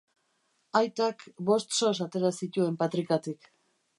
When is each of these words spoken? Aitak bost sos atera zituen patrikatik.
Aitak 0.79 1.21
bost 1.51 1.77
sos 1.81 1.93
atera 2.07 2.33
zituen 2.45 2.81
patrikatik. 2.83 3.51